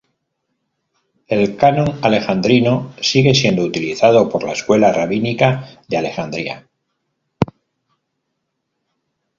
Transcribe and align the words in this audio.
El 1.27 1.57
Canon 1.57 1.99
Alejandrino 2.01 2.91
sigue 3.01 3.35
siendo 3.35 3.61
utilizado 3.61 4.27
por 4.29 4.41
la 4.43 4.53
escuela 4.53 4.91
rabínica 4.91 5.79
de 5.87 5.97
Alejandría. 5.97 6.67